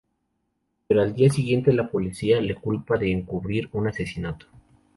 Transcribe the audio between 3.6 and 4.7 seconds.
un asesinato.